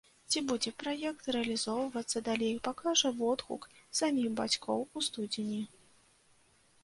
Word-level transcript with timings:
Ці 0.33 0.39
будзе 0.49 0.71
праект 0.83 1.27
рэалізоўвацца 1.35 2.21
далей, 2.29 2.55
пакажа 2.69 3.11
водгук 3.19 3.67
саміх 3.99 4.27
бацькоў 4.39 4.79
у 4.85 4.99
студзені. 5.09 5.61